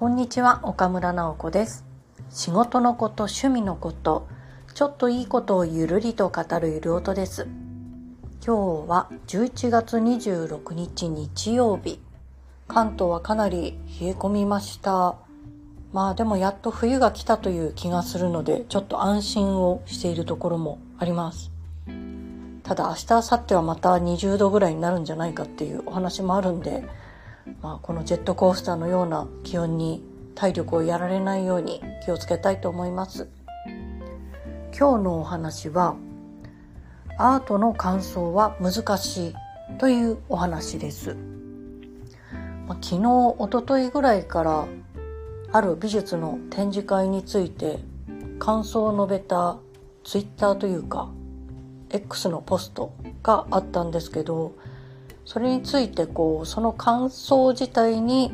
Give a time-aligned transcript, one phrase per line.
[0.00, 1.84] こんにちは岡村直子です。
[2.30, 4.26] 仕事のこと趣味のこと
[4.72, 7.46] ちょっといいことをゆるりと語るゆる音です。
[8.42, 12.00] 今日は11月26日日曜日。
[12.66, 15.16] 関東はかなり冷え込みました。
[15.92, 21.52] まあでもやっと冬が来たという気がするのでちょっと安心をしているところもあります。
[22.62, 26.88] ただ明日明後日はまた20度ぐらいになるんじゃないかっていうお話もあるんで
[27.62, 30.02] まあ、このジェットコースターのような気温に
[30.34, 33.28] 体力をやられないように気をつけたいと思います。
[34.80, 35.96] 今日のお話は
[37.18, 39.34] アートの感想は難しい
[39.78, 41.16] というお話です、
[42.66, 44.66] まあ、昨日おとといぐらいから
[45.52, 47.80] ある美術の展示会について
[48.38, 49.58] 感想を述べた
[50.02, 51.10] ツイッターというか
[51.90, 54.54] X のポストがあったんですけど
[55.30, 58.32] それについてこうその感想自体に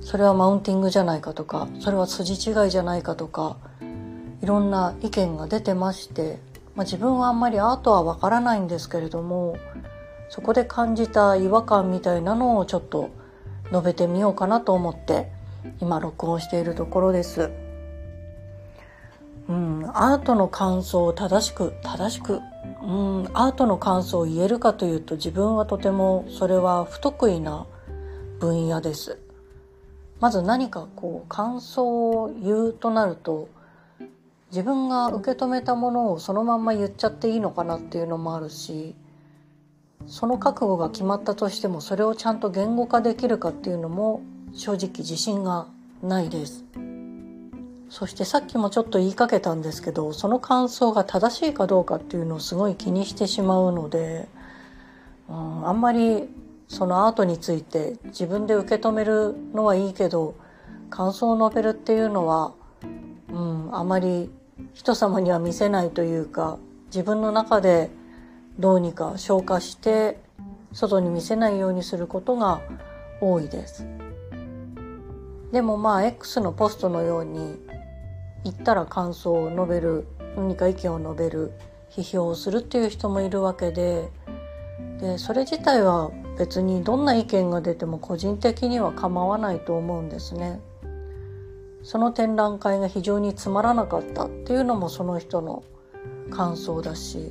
[0.00, 3.56] それはマウンティングじゃないかとかそれは筋違いじゃないかとか
[4.42, 6.40] いろんな意見が出てまして、
[6.74, 9.56] まあ、自分はあんまりアートはわからないんですけれども
[10.28, 13.08] そこで感じた違和感みたいなのをちょっと
[13.70, 15.30] 述べてみようかなと思って
[15.80, 17.52] 今録音しているところです。
[19.48, 22.40] うん、アートの感想を正しく正しく
[22.86, 27.66] うんアートの感想を言えるかというと自分はとてもそれは不得意な
[28.38, 29.18] 分野です。
[30.20, 33.48] まず何かこう感想を言うとなると
[34.50, 38.94] 自分が受け止めたものをそのまんま言っちゃっていいのかなっていうのもあるし
[40.06, 44.22] その覚悟が決まったとしてもそれをちゃんと言語化できるかっていうのも
[44.54, 45.66] 正直自信が
[46.02, 46.64] ないです。
[47.88, 54.28] そしてさっきもちょっと言いかけたんですけどその感想が正しいかどうかっていうのをすごい気にしてしまうので、
[55.28, 56.28] うん、あんまり
[56.68, 60.34] そのアートについて自分で受け止めるのはいいけど
[60.90, 62.54] 感想を述べるっていうのは、
[63.30, 64.30] うん、あまり
[64.74, 67.90] 人様には見せないというか自分の中で
[68.58, 70.18] どうにか消化して
[70.72, 72.60] 外に見せないようにすることが
[73.20, 73.86] 多いです。
[75.52, 77.65] でもまあ X のポストのように
[78.50, 81.52] 言ったら感想を述べる何か意見を述べる
[81.90, 84.08] 批評をするっていう人もいるわけで
[85.00, 90.60] でそれ自体は別にどんな意見が出ても個人的には構わないと思うんですね。
[91.82, 95.62] その展覧会が非常につまらなかったっていうのもその人の
[96.30, 97.30] 感想だし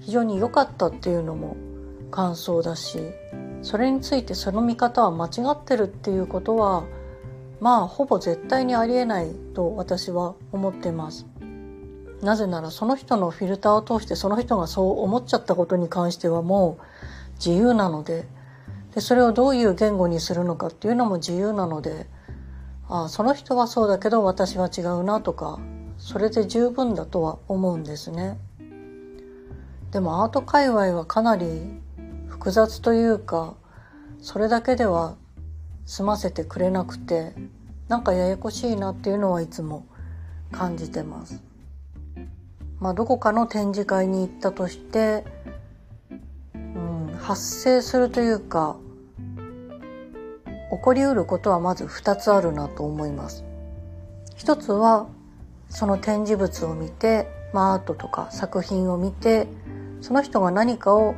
[0.00, 1.56] 非常に良かったっていうのも
[2.10, 2.98] 感想だし
[3.62, 6.82] それについてその見方は間違ってるっていうことは
[7.60, 11.26] まあほぼ絶対にありえないと私は思ってます。
[12.22, 16.82] なぜならその人のフィルターを通してその人がそう思っちゃったことに関してはもう
[17.34, 18.26] 自由なので
[18.94, 22.06] でそれをどういう言語にするのかっていうのも自由なので
[22.88, 25.58] あその人はそうだけど私は違うなとか
[25.98, 28.38] それで十分だとは思うんですね。
[29.90, 31.80] でもアート界隈はかなり
[32.28, 33.54] 複雑というか
[34.20, 35.16] それだけでは
[35.86, 37.32] 済ませてくれなくて
[37.88, 39.86] なんかややこしいなっていうのはいつも
[40.52, 41.42] 感じてます。
[42.78, 45.24] まあ、どこかの展示会に行ったとして、
[46.54, 48.76] うん、発生するというか
[50.70, 53.44] 起こりうることはまず2つあるなと思います。
[54.34, 55.06] 一つは
[55.70, 59.48] その展示物を見て、まあ、アートとか作品を見て
[60.00, 61.14] その人が何かを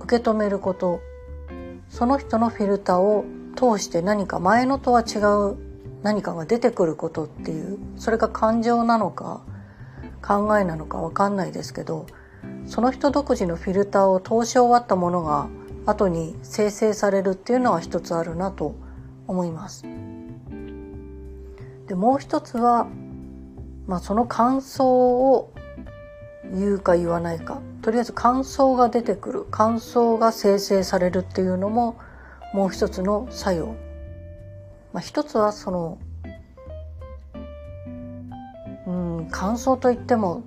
[0.00, 1.00] 受け止めること
[1.88, 3.24] その人のフィルターを
[3.56, 5.18] 通して何か前のとは違
[5.52, 5.56] う
[6.02, 9.42] 何かが出てくることっていうそれが感情なのか
[10.22, 12.06] 考えなのか分かんないですけど
[12.66, 15.48] その人独自のフィルターを通し終わったものが
[15.86, 18.74] 後に生成されるっていうのは一つあるなと
[19.26, 19.84] 思います。
[21.86, 22.86] でもう一つは、
[23.86, 25.52] まあ、その感想を
[26.54, 31.96] 言うか言わないかとりあえず感想が出てくる感想が生成されるっていうのも
[32.52, 33.66] もう一つの作用、
[34.92, 35.98] まあ、一つはその
[38.86, 38.90] う
[39.22, 40.42] ん感想といっても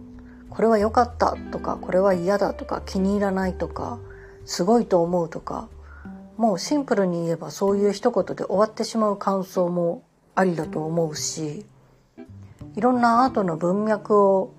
[0.49, 3.99] これは良かったとかこれは嫌だとか気に入らないとか
[4.45, 5.69] すごいと思うとか
[6.37, 10.03] もうシンプルに言えばそういう一言で終わってしまう感想も
[10.35, 11.65] ありだと思うし
[12.75, 14.53] いろんなアートの文脈を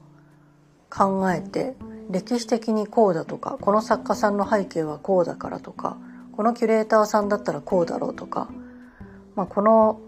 [0.89, 1.75] 考えて
[2.11, 5.97] 歴史的にこうだとかこの作家さんの背景はこうだからとか
[6.35, 8.49] このキュレーターさんだったらこうだろうとか、
[9.37, 10.01] まあ、この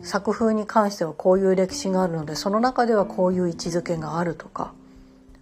[0.00, 4.72] 作風に関してはこういう歴史があるのでその中ではこういう位置づけがあるとか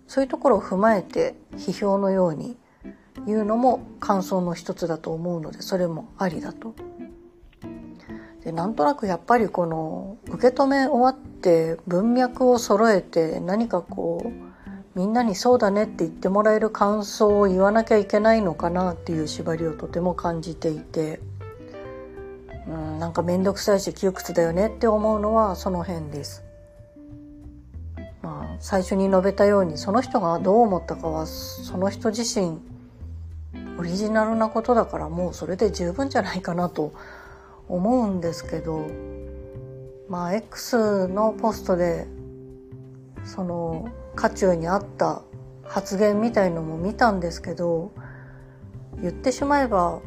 [0.08, 2.56] そういうところを踏まえて批評のように
[3.26, 6.74] 言うのも感想の一つだと思うのでそれもありだと。
[8.42, 14.47] でなんとなくやっぱりこの受け止め終わって文脈を揃えて何かこう
[14.98, 21.20] みんなにそうだねって言ってもらえる感想を言わなきゃいけないのかなっていう縛りをとても感じていて
[22.66, 26.42] うんなんか面倒くさいし窮屈だよねって思うのはその辺です。
[28.22, 32.58] まあ、最初に述べたようにその人がどう思ったかはその人自身
[33.78, 36.92] オリジナルなことだからもうそれで十分じゃないかなと
[37.68, 38.84] 思うんですけど
[40.08, 42.08] まあ X のポストで
[43.28, 45.22] その渦中にあった
[45.62, 47.92] 発言みたいのも見たんですけど
[49.02, 50.00] 言ってしまえば、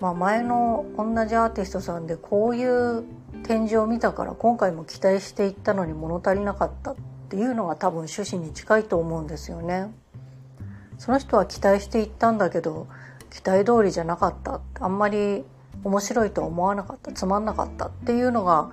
[0.00, 3.04] まあ、前の同じアーティストさんでこういう
[3.44, 6.96] 展示を見たから今回も期待していったのに物足りなかったっ
[7.28, 9.92] ていうのが多分趣旨に近いと思うんですよね。
[10.98, 12.88] その人は期待していったんだけど
[13.30, 14.60] 期待通りじゃなかった。
[14.80, 15.44] あんまり
[15.84, 17.12] 面白いと思わなかった。
[17.12, 18.72] つまんなかったっていうのが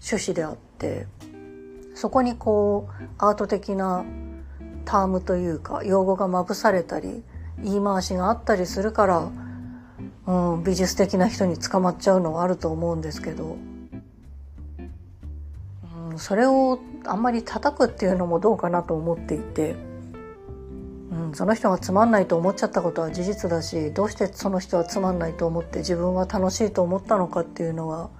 [0.00, 1.06] 趣旨であって。
[1.94, 4.04] そこにこうアート的な
[4.84, 7.22] タームというか用語がまぶされたり
[7.62, 9.30] 言い回しがあったりするから、
[10.26, 13.56] うん、美術的な人に捕まっちゃうのはあると思うんですけど、
[16.10, 19.90] うん、それをあんまり叩くっていうのもどうかなと思っていて。
[21.10, 28.10] うん、その人がつまんないと思っちゃったことは事実だしどうしてその人はつまんないと思って自分は楽しいと思ったのかっていうのは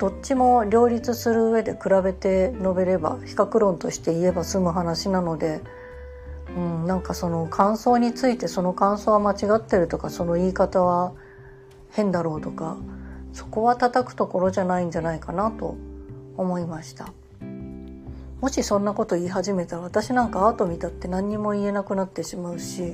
[0.00, 5.60] どっちも両立する上で比べて述べれば比較論として言えば済む話なので、
[6.56, 11.12] うん、なんかその感想についてその感想は間違ってるとかその言い方は
[11.90, 12.78] 変だろうとか
[13.34, 15.76] そこは叩くところじゃないんじゃないかなと
[16.38, 17.12] 思いました。
[18.40, 22.84] もしそんなこと言い始めたら私なんかアート見たって何にも言えなくなってしまうし、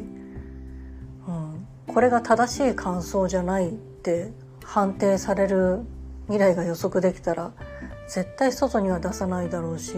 [1.28, 4.32] うん、これが正しい感想じゃないって
[4.64, 5.82] 判定される
[6.26, 7.52] 未来が予測できたら
[8.08, 9.94] 絶対外には出さないだろうし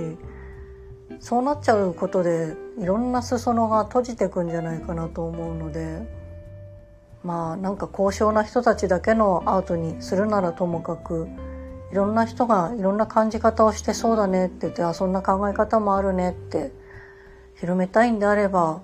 [1.20, 6.00] そうなっちゃうことでいろんな裾野が閉じてくんじゃないかなと思うので
[7.24, 11.28] まあなんか高尚な人たちだけのアートにするならともかく
[11.90, 16.72] いろんな人がいろんな感じ方をしてそうだねって言ってあそんな考え方もあるねって
[17.58, 18.82] 広めたいんであれば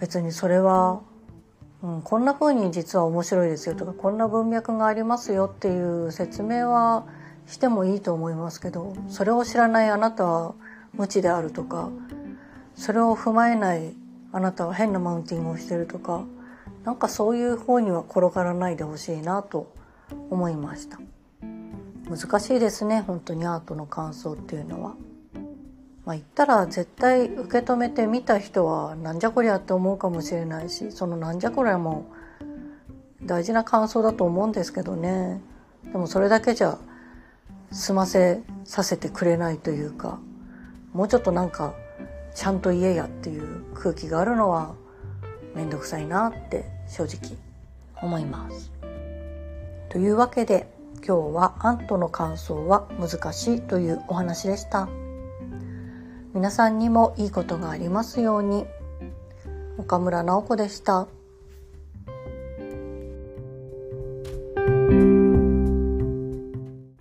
[0.00, 1.00] 別にそれは、
[1.82, 7.06] うん、こんな風に実は面白いですよとかこんな文脈がありますよっていう説明は
[7.46, 10.54] してもいいと思いますけどそれを知らないあなたは
[10.94, 11.90] 無知であるとか
[12.76, 13.94] それを踏まえない
[14.32, 16.24] あなたは変なマウンティングをしてるとか
[16.84, 19.72] なんかそういう方には転がらないでほしいなと
[20.30, 20.98] 思いました。
[22.08, 24.94] 難しいですね本当にアートの感想っていうのは。
[26.04, 32.06] まあ、言ったら絶対受け止めて見た人はなんじゃこりゃって思うかもしれないしそのなんじゃこりゃも
[33.22, 35.40] 大事な感想だと思うんですけどね
[35.92, 36.78] でもそれだけじゃ
[37.70, 40.18] 済ませさせてくれないというか
[40.92, 41.74] もうちょっとなんか
[42.34, 44.74] ちゃんと言えやっていう空気があるのは
[45.54, 47.36] 面倒くさいなって正直
[48.00, 48.72] 思います。
[49.90, 50.66] というわけで
[51.06, 54.88] 今日はアントの感想は難しいというお話でした。
[56.34, 58.66] 皆さんにもいいことがありますように。
[59.76, 61.06] 岡村直子でした。